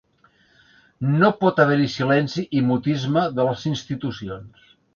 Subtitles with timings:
[1.19, 4.69] No pot haver-hi silenci i mutisme de les institucions.